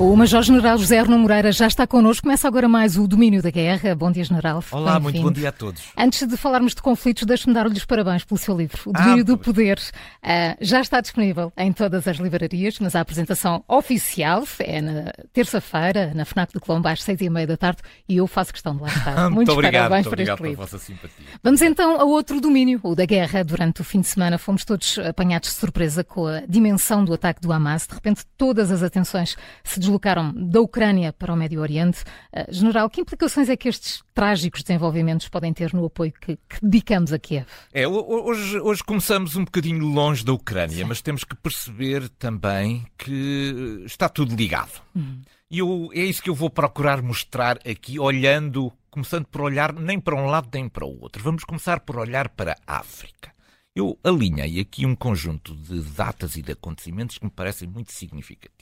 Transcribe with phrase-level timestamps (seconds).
[0.00, 2.22] O Major-General José Arno Moreira já está connosco.
[2.22, 3.94] Começa agora mais o Domínio da Guerra.
[3.94, 4.64] Bom dia, General.
[4.72, 5.82] Olá, muito bom dia a todos.
[5.94, 9.24] Antes de falarmos de conflitos, deixe-me dar-lhe os parabéns pelo seu livro, O Domínio ah,
[9.24, 9.78] do Poder.
[9.78, 16.12] Uh, já está disponível em todas as livrarias, mas a apresentação oficial é na terça-feira,
[16.14, 18.80] na FNAC do Colombo, às seis e meia da tarde, e eu faço questão de
[18.80, 19.24] lá estar.
[19.24, 20.62] muito Muitos obrigado, parabéns muito por obrigado este livro.
[20.62, 21.26] vossa simpatia.
[21.42, 23.44] Vamos então a outro domínio, o da guerra.
[23.44, 27.42] Durante o fim de semana fomos todos apanhados de surpresa com a dimensão do ataque
[27.42, 27.86] do Hamas.
[27.86, 32.02] De repente, todas as atenções se deslocaram da Ucrânia para o Médio Oriente.
[32.32, 36.60] Uh, General, que implicações é que estes trágicos desenvolvimentos podem ter no apoio que, que
[36.62, 37.46] dedicamos a Kiev?
[37.72, 40.84] É, hoje, hoje, começamos um bocadinho longe da Ucrânia, Sim.
[40.84, 44.80] mas temos que perceber também que está tudo ligado.
[44.94, 45.20] Uhum.
[45.50, 49.98] E eu, é isso que eu vou procurar mostrar aqui, olhando, começando por olhar nem
[49.98, 51.22] para um lado nem para o outro.
[51.22, 53.32] Vamos começar por olhar para a África.
[53.74, 58.59] Eu alinhei aqui um conjunto de datas e de acontecimentos que me parecem muito significativos.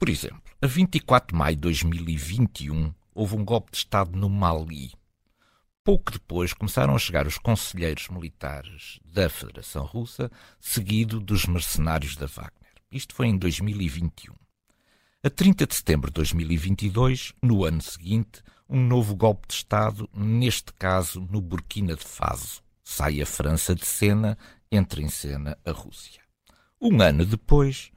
[0.00, 4.94] Por exemplo, a 24 de maio de 2021 houve um golpe de Estado no Mali.
[5.84, 12.24] Pouco depois começaram a chegar os conselheiros militares da Federação Russa, seguido dos mercenários da
[12.24, 12.72] Wagner.
[12.90, 14.32] Isto foi em 2021.
[15.22, 20.72] A 30 de setembro de 2022, no ano seguinte, um novo golpe de Estado, neste
[20.72, 22.62] caso no Burkina Faso.
[22.82, 24.38] Sai a França de cena,
[24.72, 26.22] entra em cena a Rússia.
[26.80, 27.92] Um ano depois,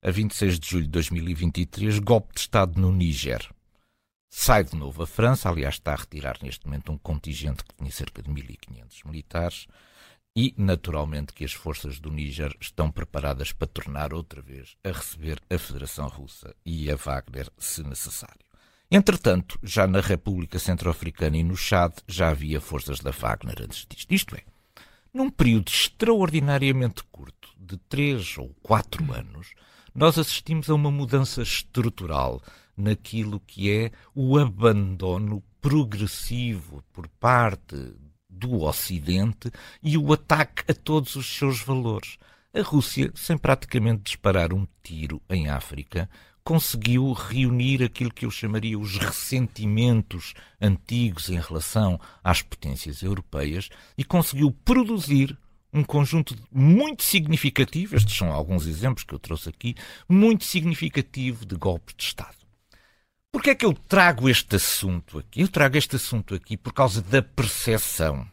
[0.00, 3.50] a 26 de julho de 2023, golpe de Estado no Níger.
[4.30, 7.90] Sai de novo a França, aliás, está a retirar neste momento um contingente que tinha
[7.90, 9.66] cerca de 1.500 militares,
[10.36, 15.40] e, naturalmente, que as forças do Níger estão preparadas para tornar outra vez a receber
[15.50, 18.46] a Federação Russa e a Wagner, se necessário.
[18.88, 24.14] Entretanto, já na República Centro-Africana e no Chad já havia forças da Wagner antes disto.
[24.14, 24.44] Isto é,
[25.12, 29.54] num período extraordinariamente curto, de três ou quatro anos,
[29.94, 32.42] nós assistimos a uma mudança estrutural
[32.76, 37.94] naquilo que é o abandono progressivo por parte
[38.28, 39.50] do Ocidente
[39.82, 42.16] e o ataque a todos os seus valores.
[42.54, 46.08] A Rússia, sem praticamente disparar um tiro em África,
[46.48, 53.68] conseguiu reunir aquilo que eu chamaria os ressentimentos antigos em relação às potências europeias
[53.98, 55.36] e conseguiu produzir
[55.72, 59.74] um conjunto muito significativo, estes são alguns exemplos que eu trouxe aqui,
[60.08, 62.36] muito significativo de golpes de Estado.
[63.30, 65.42] Porquê é que eu trago este assunto aqui?
[65.42, 68.26] Eu trago este assunto aqui por causa da percepção.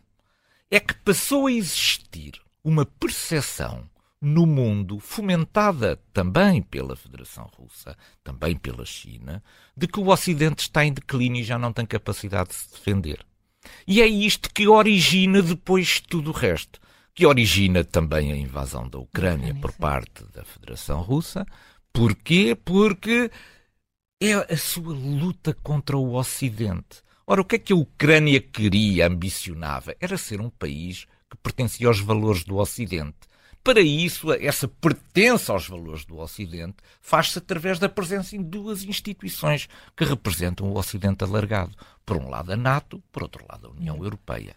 [0.71, 3.89] É que passou a existir uma percepção
[4.21, 9.43] no mundo, fomentada também pela Federação Russa, também pela China,
[9.77, 13.23] de que o Ocidente está em declínio e já não tem capacidade de se defender.
[13.85, 16.79] E é isto que origina depois tudo o resto
[17.15, 21.45] que origina também a invasão da Ucrânia por parte da Federação Russa.
[21.93, 22.53] Porquê?
[22.53, 23.31] Porque
[24.21, 27.01] é a sua luta contra o Ocidente.
[27.25, 29.95] Ora, o que é que a Ucrânia queria, ambicionava?
[30.01, 33.15] Era ser um país que pertencia aos valores do Ocidente.
[33.63, 39.69] Para isso, essa pertença aos valores do Ocidente faz-se através da presença em duas instituições
[39.95, 41.75] que representam o Ocidente alargado.
[42.05, 44.55] Por um lado, a NATO, por outro lado, a União Europeia.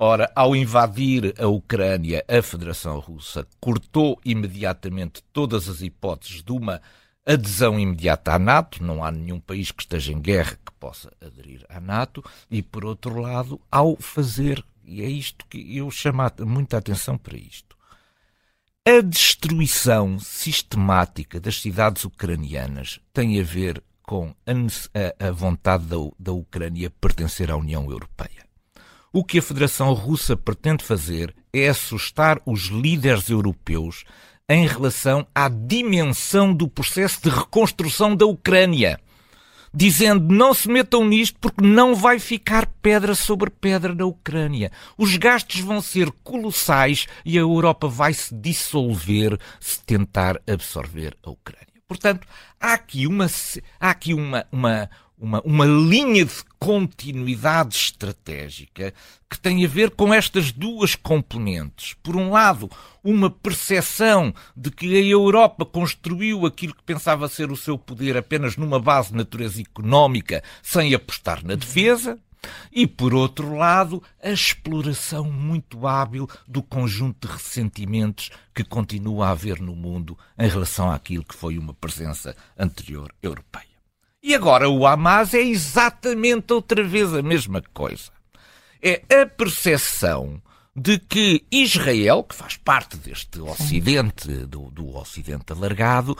[0.00, 6.80] Ora, ao invadir a Ucrânia, a Federação Russa cortou imediatamente todas as hipóteses de uma
[7.26, 11.66] adesão imediata à NATO, não há nenhum país que esteja em guerra que possa aderir
[11.68, 16.78] à NATO, e por outro lado, ao fazer, e é isto que eu chamo muita
[16.78, 17.76] atenção para isto,
[18.86, 24.32] a destruição sistemática das cidades ucranianas tem a ver com
[25.18, 28.47] a, vontade da, da Ucrânia pertencer à União Europeia.
[29.10, 34.04] O que a Federação Russa pretende fazer é assustar os líderes europeus
[34.46, 39.00] em relação à dimensão do processo de reconstrução da Ucrânia,
[39.72, 44.70] dizendo não se metam nisto porque não vai ficar pedra sobre pedra na Ucrânia.
[44.96, 51.30] Os gastos vão ser colossais e a Europa vai se dissolver se tentar absorver a
[51.30, 51.66] Ucrânia.
[51.86, 52.26] Portanto,
[52.60, 53.26] há aqui uma,
[53.80, 54.90] há aqui uma, uma,
[55.20, 58.94] uma, uma linha de continuidade estratégica
[59.28, 61.94] que tem a ver com estas duas componentes.
[62.02, 62.70] Por um lado,
[63.02, 68.56] uma percepção de que a Europa construiu aquilo que pensava ser o seu poder apenas
[68.56, 72.18] numa base de natureza económica, sem apostar na defesa.
[72.72, 79.30] E, por outro lado, a exploração muito hábil do conjunto de ressentimentos que continua a
[79.30, 83.77] haver no mundo em relação àquilo que foi uma presença anterior europeia.
[84.22, 88.10] E agora o Hamas é exatamente outra vez a mesma coisa.
[88.82, 90.42] É a percepção
[90.74, 96.16] de que Israel, que faz parte deste Ocidente, do, do Ocidente alargado,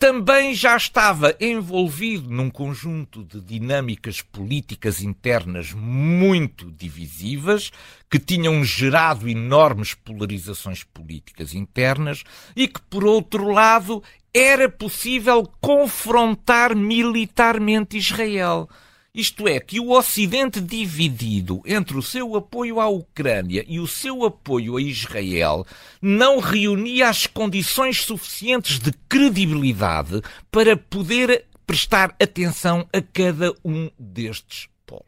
[0.00, 7.70] também já estava envolvido num conjunto de dinâmicas políticas internas muito divisivas,
[8.10, 12.24] que tinham gerado enormes polarizações políticas internas
[12.56, 18.68] e que, por outro lado, era possível confrontar militarmente Israel.
[19.12, 24.24] Isto é, que o Ocidente dividido entre o seu apoio à Ucrânia e o seu
[24.24, 25.66] apoio a Israel
[26.00, 34.68] não reunia as condições suficientes de credibilidade para poder prestar atenção a cada um destes
[34.86, 35.04] polos.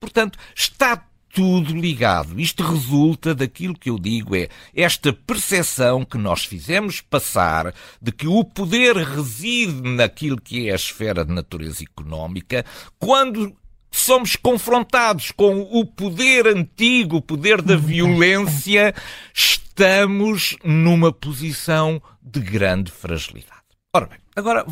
[0.00, 2.40] Portanto, está tudo ligado.
[2.40, 8.28] Isto resulta daquilo que eu digo é esta percepção que nós fizemos passar de que
[8.28, 12.64] o poder reside naquilo que é a esfera de natureza económica,
[13.00, 13.54] quando
[13.90, 18.94] somos confrontados com o poder antigo, o poder da violência,
[19.34, 23.54] estamos numa posição de grande fragilidade.
[23.92, 24.64] Ora bem, agora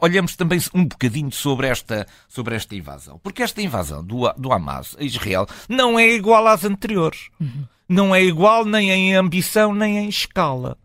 [0.00, 3.18] olhamos também um bocadinho sobre esta, sobre esta invasão.
[3.22, 7.28] Porque esta invasão do, do Hamas a Israel não é igual às anteriores.
[7.40, 7.64] Uhum.
[7.88, 10.76] Não é igual nem em ambição nem em escala.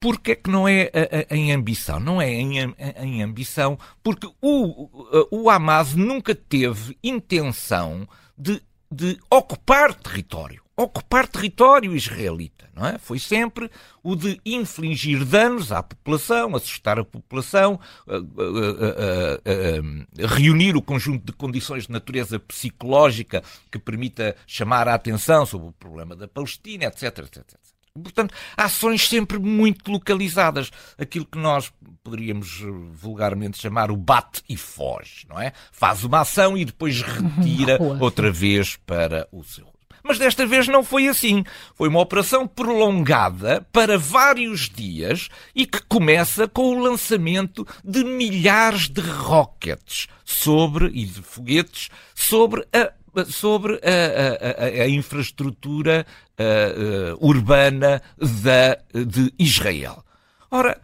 [0.00, 0.90] Porquê é que não é
[1.30, 2.00] em ambição?
[2.00, 4.88] Não é em, em ambição porque o,
[5.30, 8.60] o Hamas nunca teve intenção de,
[8.90, 12.98] de ocupar território ocupar território israelita, não é?
[12.98, 13.70] Foi sempre
[14.02, 21.26] o de infligir danos à população, assustar a população, uh, uh, uh, reunir o conjunto
[21.26, 26.86] de condições de natureza psicológica que permita chamar a atenção sobre o problema da Palestina,
[26.86, 27.72] etc, etc, etc.
[27.94, 30.70] Portanto, ações sempre muito localizadas.
[30.96, 31.70] Aquilo que nós
[32.02, 35.52] poderíamos vulgarmente chamar o bate e foge, não é?
[35.70, 39.71] Faz uma ação e depois retira outra vez para o seu
[40.02, 41.44] mas desta vez não foi assim.
[41.74, 48.88] Foi uma operação prolongada para vários dias e que começa com o lançamento de milhares
[48.88, 52.92] de rockets sobre e de foguetes sobre a
[53.26, 56.06] sobre a, a, a, a infraestrutura
[56.38, 60.02] uh, uh, urbana da, de Israel.
[60.50, 60.80] Ora,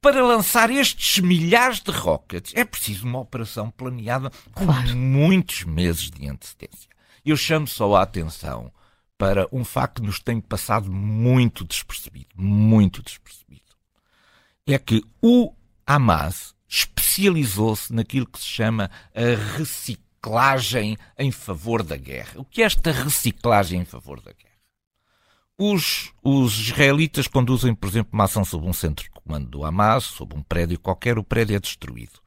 [0.00, 4.96] para lançar estes milhares de rockets é preciso uma operação planeada com claro.
[4.96, 6.91] muitos meses de antecedência.
[7.24, 8.72] Eu chamo só a atenção
[9.16, 13.62] para um facto que nos tem passado muito despercebido, muito despercebido.
[14.66, 15.54] É que o
[15.86, 22.40] Hamas especializou-se naquilo que se chama a reciclagem em favor da guerra.
[22.40, 24.50] O que é esta reciclagem em favor da guerra?
[25.56, 30.04] Os, os israelitas conduzem, por exemplo, uma ação sob um centro de comando do Hamas,
[30.04, 32.22] sob um prédio qualquer, o prédio é destruído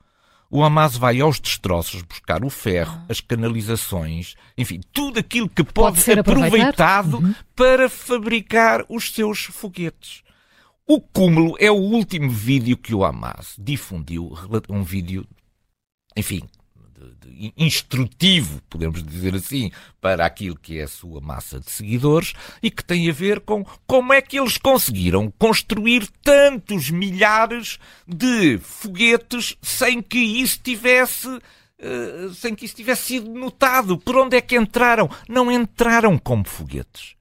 [0.49, 3.05] o Hamas vai aos destroços buscar o ferro, ah.
[3.09, 7.35] as canalizações, enfim, tudo aquilo que pode, pode ser aproveitado uhum.
[7.55, 10.23] para fabricar os seus foguetes.
[10.87, 14.31] O cúmulo é o último vídeo que o Hamas difundiu,
[14.69, 15.27] um vídeo,
[16.15, 16.41] enfim,
[17.57, 22.83] instrutivo, podemos dizer assim, para aquilo que é a sua massa de seguidores e que
[22.83, 30.01] tem a ver com como é que eles conseguiram construir tantos milhares de foguetes sem
[30.01, 33.97] que isso tivesse uh, sem que isso tivesse sido notado.
[33.97, 35.09] Por onde é que entraram?
[35.27, 37.15] Não entraram como foguetes.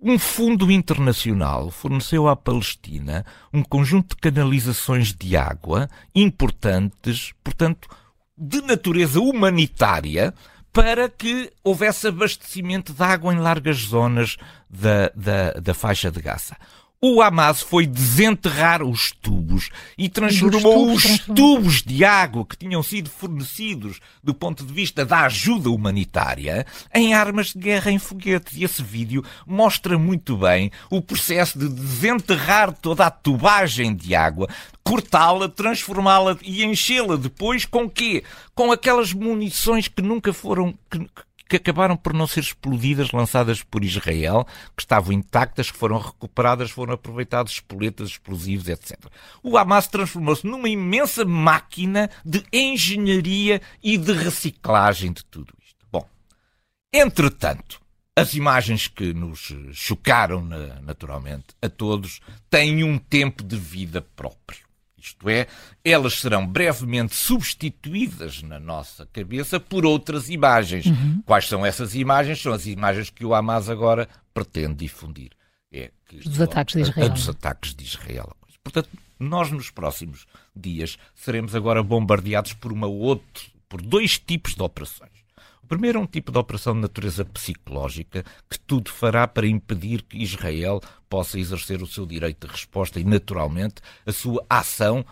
[0.00, 7.88] Um fundo internacional forneceu à Palestina um conjunto de canalizações de água importantes, portanto,
[8.36, 10.34] de natureza humanitária
[10.72, 14.36] para que houvesse abastecimento de água em largas zonas
[14.68, 16.56] da, da, da faixa de Gaza
[17.00, 22.56] o Hamas foi desenterrar os tubos e transformou os, tubos, os tubos de água que
[22.56, 27.98] tinham sido fornecidos do ponto de vista da ajuda humanitária em armas de guerra em
[27.98, 28.56] foguetes.
[28.56, 34.48] E esse vídeo mostra muito bem o processo de desenterrar toda a tubagem de água,
[34.82, 38.24] cortá-la, transformá-la e enchê-la depois com quê?
[38.54, 41.06] Com aquelas munições que nunca foram, que,
[41.48, 46.70] que acabaram por não ser explodidas, lançadas por Israel, que estavam intactas, que foram recuperadas,
[46.70, 48.98] foram aproveitados espoletas, explosivos, etc.
[49.42, 55.86] O Hamas transformou-se numa imensa máquina de engenharia e de reciclagem de tudo isto.
[55.90, 56.08] Bom,
[56.92, 57.80] entretanto,
[58.16, 60.42] as imagens que nos chocaram
[60.82, 64.65] naturalmente a todos têm um tempo de vida próprio.
[65.06, 65.46] Isto é,
[65.84, 70.86] elas serão brevemente substituídas na nossa cabeça por outras imagens.
[70.86, 71.22] Uhum.
[71.24, 72.42] Quais são essas imagens?
[72.42, 75.30] São as imagens que o Hamas agora pretende difundir.
[75.72, 75.92] É
[76.24, 77.08] dos ataques de Israel.
[77.10, 78.36] Dos ataques de Israel.
[78.64, 84.62] Portanto, nós nos próximos dias seremos agora bombardeados por uma outra, por dois tipos de
[84.62, 85.25] operações.
[85.66, 90.02] O primeiro é um tipo de operação de natureza psicológica que tudo fará para impedir
[90.02, 95.04] que Israel possa exercer o seu direito de resposta e, naturalmente, a sua ação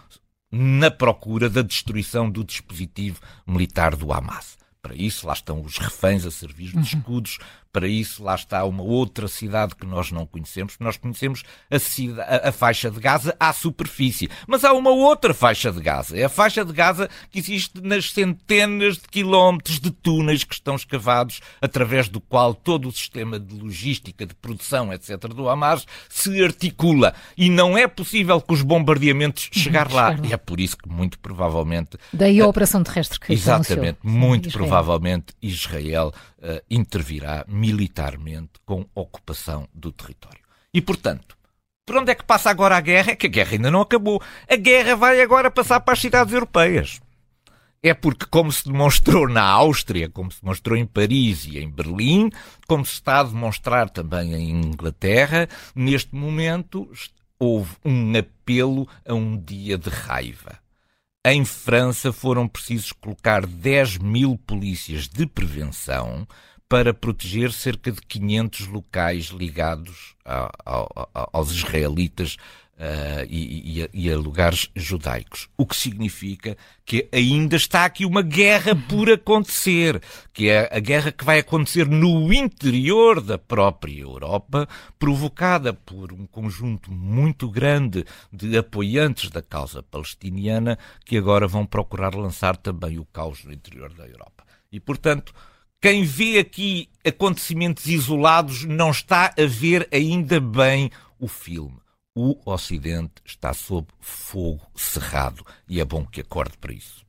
[0.53, 4.57] na procura da destruição do dispositivo militar do Hamas.
[4.81, 6.83] Para isso, lá estão os reféns a servir de uhum.
[6.83, 7.39] escudos.
[7.75, 10.77] Para isso, lá está uma outra cidade que nós não conhecemos.
[10.79, 14.31] Nós conhecemos a, a, a, faixa de Gaza à superfície.
[14.47, 16.17] Mas há uma outra faixa de Gaza.
[16.17, 20.77] É a faixa de Gaza que existe nas centenas de quilómetros de túneis que estão
[20.77, 26.43] escavados, através do qual todo o sistema de logística, de produção, etc., do Hamas se
[26.43, 27.13] articula.
[27.37, 30.17] E não é possível que os bombardeamentos uhum, chegar lá.
[30.23, 31.99] E é por isso que, muito provavelmente.
[32.13, 36.13] Daí a operação terrestre que Exatamente, muito provavelmente provavelmente Israel
[36.71, 40.41] intervirá militarmente com ocupação do território.
[40.73, 41.37] E, portanto,
[41.87, 43.13] por onde é que passa agora a guerra?
[43.13, 44.21] É que a guerra ainda não acabou.
[44.49, 47.01] A guerra vai agora passar para as cidades europeias.
[47.83, 52.31] É porque, como se demonstrou na Áustria, como se demonstrou em Paris e em Berlim,
[52.67, 56.91] como se está a demonstrar também em Inglaterra, neste momento
[57.39, 60.64] houve um apelo a um dia de raiva.
[61.27, 66.29] Em França foram precisos colocar 10 mil polícias de prevenção
[66.69, 72.37] para proteger cerca de 500 locais ligados a, a, aos israelitas
[72.79, 75.49] uh, e, e, a, e, a, lugares judaicos.
[75.57, 80.01] O que significa que ainda está aqui uma guerra por acontecer,
[80.33, 86.27] que é a guerra que vai acontecer no interior da própria Europa, provocada por um
[86.27, 93.05] conjunto muito grande de apoiantes da causa palestiniana que agora vão procurar lançar também o
[93.05, 94.45] caos no interior da Europa.
[94.71, 95.33] E, portanto,
[95.81, 101.84] quem vê aqui acontecimentos isolados não está a ver ainda bem o filme
[102.15, 107.04] o Ocidente está sob fogo cerrado e é bom que acorde para isso.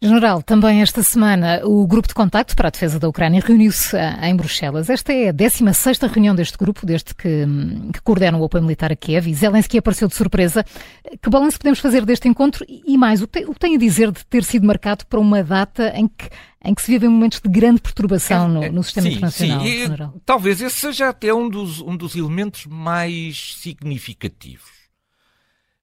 [0.00, 4.28] General, também esta semana o Grupo de Contacto para a Defesa da Ucrânia reuniu-se eh,
[4.28, 4.88] em Bruxelas.
[4.88, 8.92] Esta é a 16 reunião deste grupo, desde que, hum, que coordena o apoio militar
[8.92, 10.64] a Kiev, e Zelensky apareceu de surpresa.
[11.20, 14.44] Que balanço podemos fazer deste encontro e mais, o que tem a dizer de ter
[14.44, 16.28] sido marcado para uma data em que
[16.64, 19.60] em que se vivem momentos de grande perturbação no, no sistema sim, internacional.
[19.60, 24.77] Sim, e, talvez esse seja até um dos, um dos elementos mais significativos.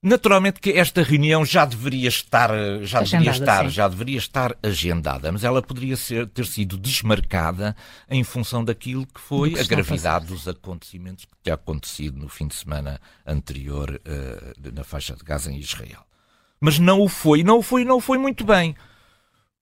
[0.01, 2.51] Naturalmente que esta reunião já deveria estar,
[2.83, 7.75] já agendada, deveria estar, já deveria estar agendada, mas ela poderia ser, ter sido desmarcada
[8.07, 12.47] em função daquilo que foi que a gravidade dos acontecimentos que tinha acontecido no fim
[12.47, 16.05] de semana anterior uh, na faixa de Gaza em Israel.
[16.59, 18.75] Mas não o foi, não o foi, não o foi muito bem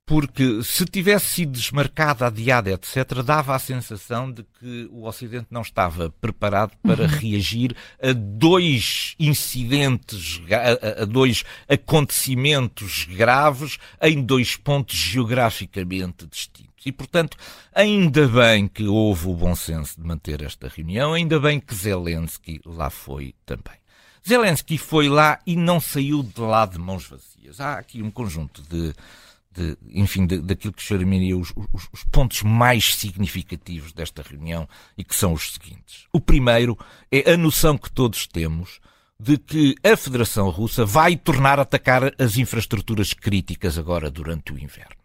[0.06, 5.62] porque se tivesse sido desmarcada, adiada, etc., dava a sensação de que o Ocidente não
[5.62, 7.10] estava preparado para uhum.
[7.10, 16.74] reagir a dois incidentes, a, a, dois acontecimentos graves em dois pontos geograficamente distintos.
[16.86, 17.38] E, portanto,
[17.74, 22.60] ainda bem que houve o bom senso de manter esta reunião, ainda bem que Zelensky
[22.66, 23.82] lá foi também.
[24.28, 27.62] Zelensky foi lá e não saiu de lá de mãos vazias.
[27.62, 28.94] Há aqui um conjunto de
[29.54, 34.68] de, enfim, de, daquilo que chamaria os, os, os, pontos mais significativos desta reunião
[34.98, 36.08] e que são os seguintes.
[36.12, 36.78] O primeiro
[37.12, 38.80] é a noção que todos temos
[39.20, 44.60] de que a Federação Russa vai tornar a atacar as infraestruturas críticas agora durante o
[44.60, 45.03] inverno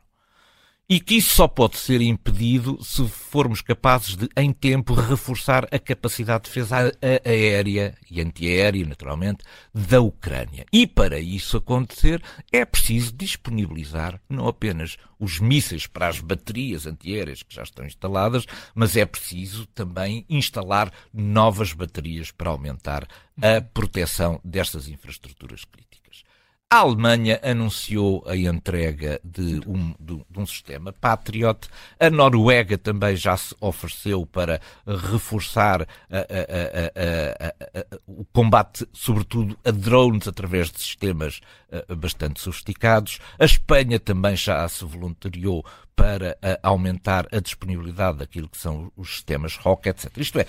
[0.90, 5.78] e que isso só pode ser impedido se formos capazes de, em tempo, reforçar a
[5.78, 10.64] capacidade de defesa aérea e antiaérea, naturalmente, da Ucrânia.
[10.72, 17.42] E para isso acontecer, é preciso disponibilizar não apenas os mísseis para as baterias antiaéreas
[17.42, 23.06] que já estão instaladas, mas é preciso também instalar novas baterias para aumentar
[23.42, 25.88] a proteção destas infraestruturas críticas.
[26.70, 31.66] A Alemanha anunciou a entrega de um, de, de um, sistema Patriot.
[31.98, 39.70] A Noruega também já se ofereceu para reforçar a, a, a, o combate, sobretudo a
[39.70, 41.40] drones, através de sistemas
[41.96, 43.18] bastante sofisticados.
[43.38, 45.64] A Espanha também já se voluntariou
[45.96, 50.14] para aumentar a disponibilidade daquilo que são os sistemas ROC, etc.
[50.18, 50.46] Isto é,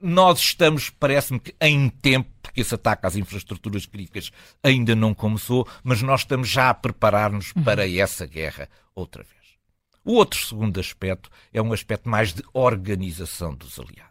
[0.00, 4.30] nós estamos, parece-me que em tempo, porque esse ataque às infraestruturas críticas
[4.62, 7.62] ainda não começou, mas nós estamos já a preparar-nos uhum.
[7.62, 9.38] para essa guerra outra vez.
[10.04, 14.08] O outro segundo aspecto é um aspecto mais de organização dos aliados.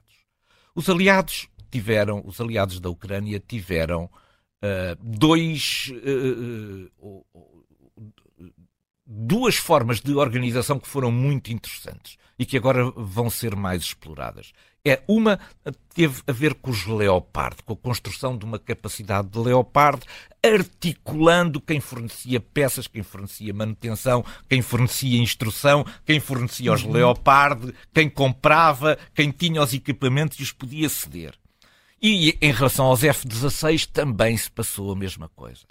[0.75, 7.25] Os aliados tiveram, os aliados da Ucrânia tiveram uh, dois, uh, uh,
[9.05, 14.53] duas formas de organização que foram muito interessantes e que agora vão ser mais exploradas.
[14.85, 15.39] É uma
[15.93, 20.01] teve a ver com os Leopard, com a construção de uma capacidade de Leopard,
[20.41, 26.93] articulando quem fornecia peças, quem fornecia manutenção, quem fornecia instrução, quem fornecia os uhum.
[26.93, 31.33] Leopard, quem comprava, quem tinha os equipamentos e os podia ceder.
[32.01, 35.65] E em relação aos F-16 também se passou a mesma coisa.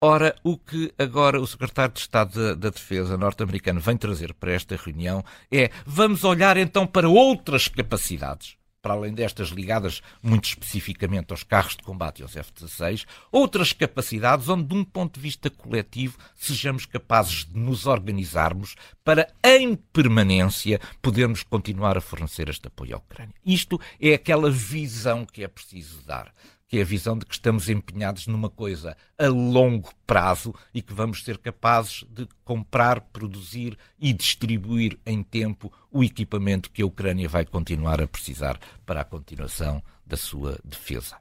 [0.00, 4.52] Ora, o que agora o secretário de Estado da, da Defesa norte-americano vem trazer para
[4.52, 11.32] esta reunião é vamos olhar então para outras capacidades para além destas ligadas muito especificamente
[11.32, 15.50] aos carros de combate e aos F-16, outras capacidades onde, de um ponto de vista
[15.50, 22.94] coletivo, sejamos capazes de nos organizarmos para, em permanência, podermos continuar a fornecer este apoio
[22.94, 23.34] à Ucrânia.
[23.44, 26.32] Isto é aquela visão que é preciso dar
[26.68, 30.92] que é a visão de que estamos empenhados numa coisa a longo prazo e que
[30.92, 37.28] vamos ser capazes de comprar, produzir e distribuir em tempo o equipamento que a Ucrânia
[37.28, 41.16] vai continuar a precisar para a continuação da sua defesa.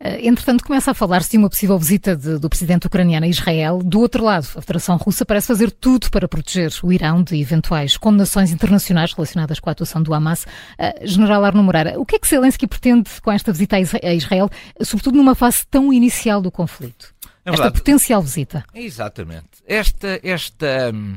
[0.00, 3.80] Eh, entretanto, começa a falar-se de uma possível visita de, do presidente ucraniano a Israel.
[3.82, 7.96] Do outro lado, a Federação Russa parece fazer tudo para proteger o Irão de eventuais
[7.96, 10.44] condenações internacionais relacionadas com a atuação do Hamas.
[10.44, 14.48] Uh, General Arno Moreira, o que é que Zelensky pretende com esta visita a Israel,
[14.82, 17.12] sobretudo numa fase tão inicial do conflito?
[17.44, 18.64] É esta potencial visita.
[18.74, 19.48] Exatamente.
[19.66, 21.16] Esta, esta, hum,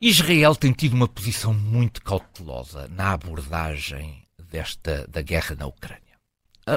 [0.00, 6.07] Israel tem tido uma posição muito cautelosa na abordagem desta, da guerra na Ucrânia.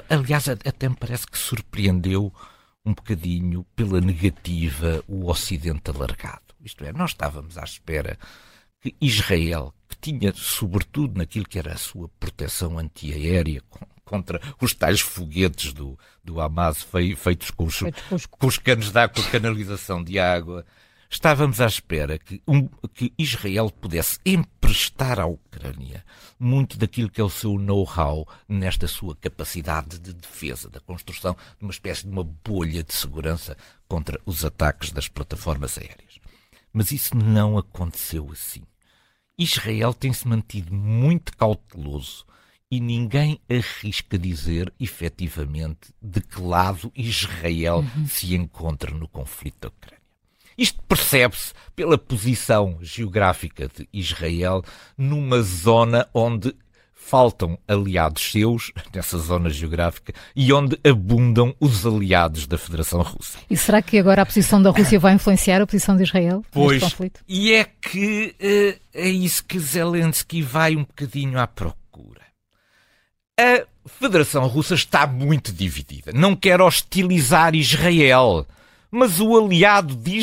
[0.10, 2.34] Aliás, até me parece que surpreendeu
[2.86, 6.42] um bocadinho pela negativa o Ocidente alargado.
[6.64, 8.18] Isto é, nós estávamos à espera
[8.80, 13.62] que Israel, que tinha, sobretudo naquilo que era a sua proteção antiaérea
[14.04, 16.86] contra os tais foguetes do, do Hamas
[17.18, 17.80] feitos com os,
[18.30, 20.66] com os canos de água, canalização de água,
[21.14, 26.06] Estávamos à espera que, um, que Israel pudesse emprestar à Ucrânia
[26.40, 31.66] muito daquilo que é o seu know-how nesta sua capacidade de defesa, da construção de
[31.66, 33.58] uma espécie de uma bolha de segurança
[33.90, 36.18] contra os ataques das plataformas aéreas.
[36.72, 38.64] Mas isso não aconteceu assim.
[39.38, 42.26] Israel tem-se mantido muito cauteloso
[42.72, 48.08] e ninguém arrisca dizer efetivamente de que lado Israel uhum.
[48.08, 50.01] se encontra no conflito da Ucrânia.
[50.58, 54.64] Isto percebe-se pela posição geográfica de Israel
[54.98, 56.54] numa zona onde
[57.12, 63.38] faltam aliados seus nessa zona geográfica e onde abundam os aliados da Federação Russa.
[63.50, 66.74] E será que agora a posição da Rússia vai influenciar a posição de Israel pois,
[66.74, 67.22] neste conflito?
[67.28, 72.22] E é que uh, é isso que Zelensky vai um bocadinho à procura.
[73.38, 76.12] A Federação Russa está muito dividida.
[76.14, 78.46] Não quer hostilizar Israel.
[78.94, 80.20] Mas o aliado, de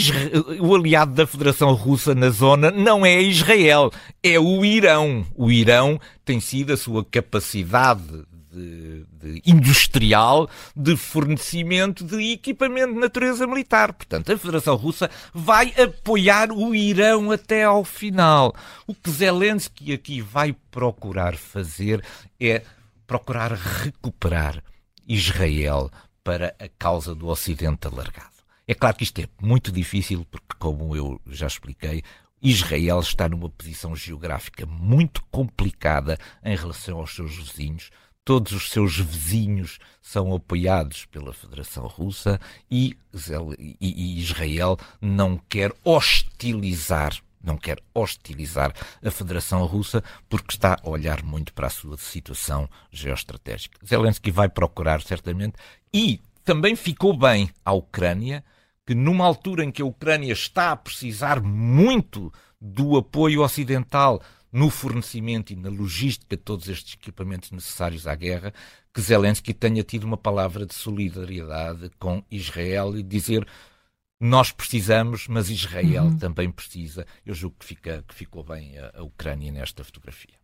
[0.61, 3.91] o aliado da Federação Russa na zona não é Israel,
[4.23, 5.25] é o Irão.
[5.35, 8.03] O Irão tem sido a sua capacidade
[8.53, 13.93] de, de industrial de fornecimento de equipamento de natureza militar.
[13.95, 18.55] Portanto, a Federação Russa vai apoiar o Irão até ao final.
[18.87, 22.05] O que Zelensky aqui vai procurar fazer
[22.39, 22.63] é
[23.07, 24.63] procurar recuperar
[25.07, 25.91] Israel
[26.23, 28.38] para a causa do Ocidente alargado.
[28.71, 32.03] É claro que isto é muito difícil, porque, como eu já expliquei,
[32.43, 37.91] Israel está numa posição geográfica muito complicada em relação aos seus vizinhos.
[38.23, 42.39] Todos os seus vizinhos são apoiados pela Federação Russa
[42.71, 42.95] e,
[43.81, 51.55] Israel não quer hostilizar não quer hostilizar a Federação Russa porque está a olhar muito
[51.55, 53.79] para a sua situação geoestratégica.
[53.87, 55.55] Zelensky vai procurar certamente
[55.95, 58.45] e também ficou bem à Ucrânia
[58.89, 64.19] que numa altura em que a Ucrânia está a precisar muito do apoio ocidental
[64.51, 68.51] no fornecimento e na logística de todos estes equipamentos necessários à guerra,
[68.95, 73.47] que Zelensky tenha tido uma palavra de solidariedade com Israel e dizer
[74.19, 76.17] nós precisamos, mas Israel uhum.
[76.17, 77.07] também precisa.
[77.27, 80.39] Eu julgo que, fica, que ficou bem a, a Ucrânia nesta fotografia.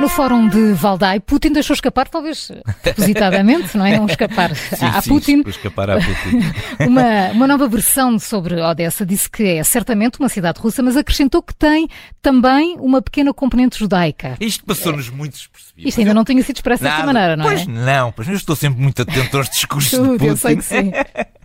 [0.00, 2.50] No fórum de Valdai, Putin deixou escapar, talvez
[2.82, 4.00] propositadamente, não é?
[4.00, 5.42] Um escapar sim, a, sim, Putin.
[5.46, 6.40] escapar a Putin.
[6.88, 11.42] uma, uma nova versão sobre Odessa disse que é certamente uma cidade russa, mas acrescentou
[11.42, 11.86] que tem
[12.22, 14.38] também uma pequena componente judaica.
[14.40, 15.10] Isto passou-nos é.
[15.10, 15.88] muito despercebido.
[15.88, 17.64] Isto ainda não tinha sido expresso desta maneira, não pois é?
[17.66, 20.26] Pois não, pois eu estou sempre muito atento aos discursos Tudo, de Putin.
[20.26, 20.92] Eu sei que sim.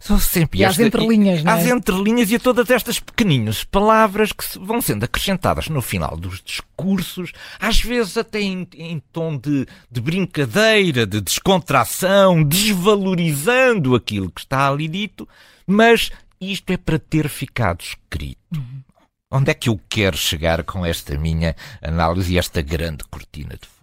[0.00, 1.54] São sempre e às entrelinhas, não é?
[1.54, 6.42] Às entrelinhas e a todas estas pequeninas palavras que vão sendo acrescentadas no final dos
[6.42, 14.40] discursos, às vezes até em, em tom de, de brincadeira, de descontração, desvalorizando aquilo que
[14.40, 15.28] está ali dito,
[15.66, 18.38] mas isto é para ter ficado escrito.
[18.54, 18.82] Uhum.
[19.30, 23.66] Onde é que eu quero chegar com esta minha análise e esta grande cortina de
[23.66, 23.76] fumo?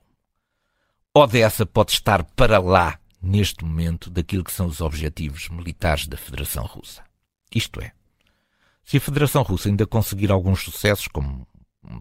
[1.14, 6.66] Odessa pode estar para lá, neste momento, daquilo que são os objetivos militares da Federação
[6.66, 7.04] Russa.
[7.56, 7.94] Isto é,
[8.84, 11.48] se a Federação Russa ainda conseguir alguns sucessos, como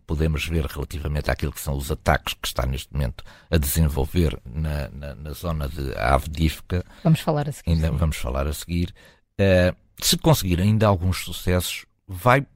[0.07, 4.89] podemos ver relativamente àquilo que são os ataques que está neste momento a desenvolver na,
[4.91, 6.85] na, na zona de Avdivka.
[7.03, 7.71] Vamos falar a seguir.
[7.71, 7.97] Ainda sim.
[7.97, 8.95] vamos falar a seguir.
[9.41, 12.47] Uh, se conseguir ainda alguns sucessos, vai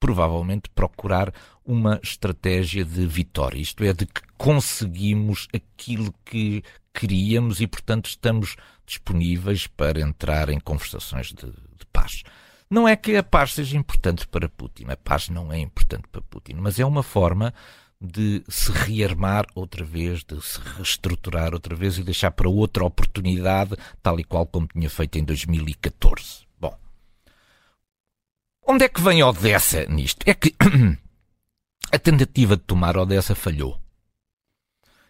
[0.00, 1.32] provavelmente procurar
[1.64, 6.62] uma estratégia de vitória, isto é, de que conseguimos aquilo que
[6.94, 8.56] queríamos e, portanto, estamos
[8.86, 12.22] disponíveis para entrar em conversações de, de paz.
[12.70, 16.20] Não é que a paz seja importante para Putin, a paz não é importante para
[16.22, 17.52] Putin, mas é uma forma
[18.00, 23.76] de se rearmar outra vez, de se reestruturar outra vez e deixar para outra oportunidade,
[24.02, 26.47] tal e qual como tinha feito em 2014.
[28.78, 30.22] Onde é que vem Odessa nisto?
[30.24, 30.54] É que
[31.90, 33.76] a tentativa de tomar Odessa falhou.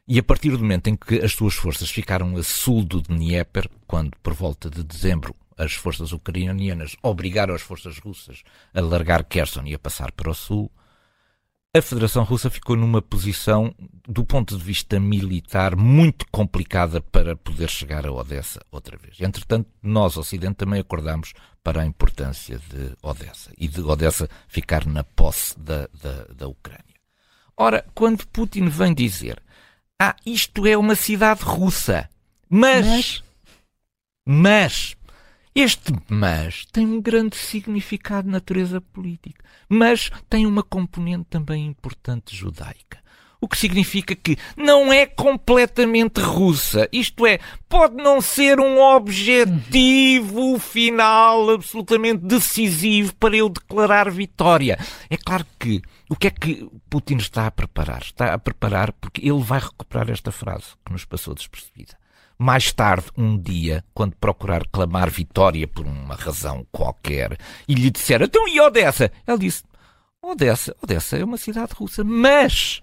[0.09, 3.69] E a partir do momento em que as suas forças ficaram a sul do Dnieper,
[3.87, 9.65] quando por volta de dezembro as forças ucranianas obrigaram as forças russas a largar Kherson
[9.67, 10.73] e a passar para o sul,
[11.77, 13.75] a Federação Russa ficou numa posição,
[14.09, 19.21] do ponto de vista militar, muito complicada para poder chegar a Odessa outra vez.
[19.21, 21.35] Entretanto, nós, Ocidente, também acordamos
[21.69, 26.83] para a importância de Odessa e de Odessa ficar na posse da, da, da Ucrânia.
[27.55, 29.43] Ora, quando Putin vem dizer
[30.01, 32.09] ah, isto é uma cidade russa,
[32.49, 33.25] mas, mas,
[34.27, 34.97] mas
[35.55, 42.35] este mas tem um grande significado de natureza política, mas tem uma componente também importante
[42.35, 42.99] judaica.
[43.41, 46.89] O que significa que não é completamente russa.
[46.93, 54.79] Isto é, pode não ser um objetivo final absolutamente decisivo para eu declarar vitória.
[55.09, 58.03] É claro que o que é que Putin está a preparar?
[58.03, 61.97] Está a preparar porque ele vai recuperar esta frase que nos passou despercebida
[62.39, 68.23] mais tarde, um dia, quando procurar clamar vitória por uma razão qualquer, e lhe disser,
[68.23, 69.11] então e Odessa?
[69.27, 69.65] Ele disse,
[70.23, 72.81] Odessa, Odessa é uma cidade russa, mas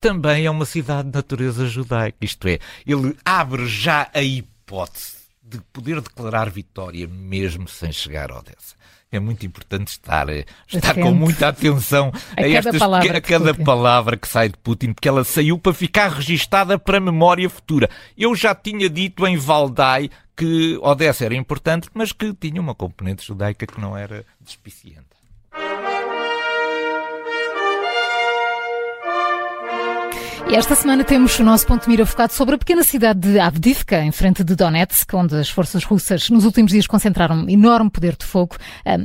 [0.00, 2.18] também é uma cidade de natureza judaica.
[2.20, 8.38] Isto é, ele abre já a hipótese de poder declarar vitória mesmo sem chegar a
[8.38, 8.80] Odessa
[9.12, 13.54] é muito importante estar, eh, estar com muita atenção a, a, estas, palavra a cada
[13.54, 17.90] palavra que sai de Putin, porque ela saiu para ficar registada para a memória futura.
[18.16, 23.26] Eu já tinha dito em Valdai que Odessa era importante, mas que tinha uma componente
[23.26, 25.19] judaica que não era despiciente.
[30.48, 33.38] E esta semana temos o nosso ponto de mira focado sobre a pequena cidade de
[33.38, 37.88] Avdivka, em frente de Donetsk, onde as forças russas nos últimos dias concentraram um enorme
[37.88, 38.56] poder de fogo.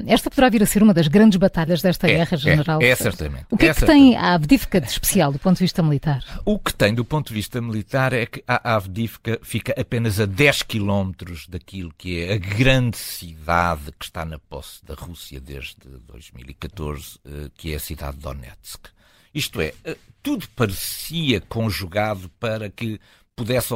[0.07, 2.81] Esta poderá vir a ser uma das grandes batalhas desta é, guerra, General.
[2.81, 3.45] É, é certamente.
[3.51, 6.23] O que é, é que tem a Avdivka de especial do ponto de vista militar?
[6.43, 10.25] O que tem do ponto de vista militar é que a Avdivka fica apenas a
[10.25, 15.75] 10 quilómetros daquilo que é a grande cidade que está na posse da Rússia desde
[16.07, 18.94] 2014, eh, que é a cidade de Donetsk.
[19.35, 23.01] Isto é, eh, tudo parecia conjugado para que
[23.35, 23.73] pudesse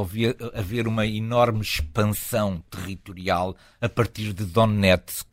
[0.54, 5.28] haver uma enorme expansão territorial a partir de Donetsk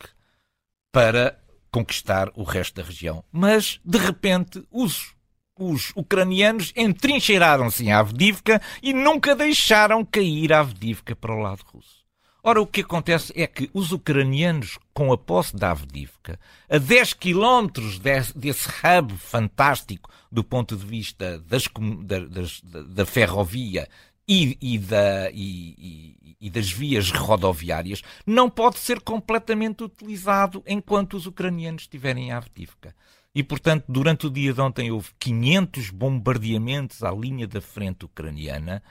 [0.91, 1.39] para
[1.71, 3.23] conquistar o resto da região.
[3.31, 5.15] Mas, de repente, os,
[5.57, 11.96] os ucranianos entrincheiraram-se em Avdivka e nunca deixaram cair a Avdivka para o lado russo.
[12.43, 17.13] Ora, o que acontece é que os ucranianos, com a posse da Avdivka, a 10
[17.13, 21.65] quilómetros desse hub fantástico do ponto de vista das,
[22.03, 23.87] da, das, da, ferrovia
[24.27, 31.25] e, e, da, e, e, das vias rodoviárias, não pode ser completamente utilizado enquanto os
[31.25, 32.93] ucranianos estiverem em Avdivka.
[33.33, 38.81] E, portanto, durante o dia de ontem houve 500 bombardeamentos à linha da frente ucraniana,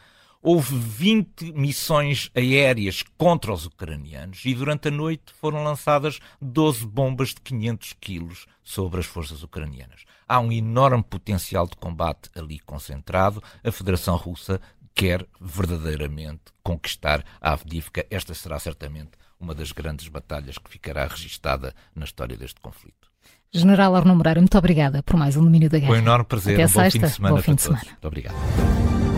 [0.47, 7.31] houve 20 missões aéreas contra os ucranianos e durante a noite foram lançadas 12 bombas
[7.31, 10.05] de 500 quilos sobre as forças ucranianas.
[10.29, 13.43] Há um enorme potencial de combate ali concentrado.
[13.65, 14.61] A Federação Russa
[14.95, 18.07] quer verdadeiramente conquistar a Avdivka.
[18.09, 23.11] Esta será certamente uma das grandes batalhas que ficará registada na história deste conflito.
[23.51, 25.91] General Arno Moreira, muito obrigada por mais um domínio da guerra.
[25.91, 26.55] Foi um enorme prazer.
[26.55, 27.35] Até um sexta, bom fim de semana.
[27.35, 27.85] Bom fim de semana.
[27.85, 29.16] Muito obrigado.